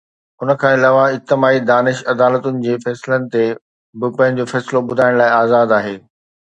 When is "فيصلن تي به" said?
2.83-4.07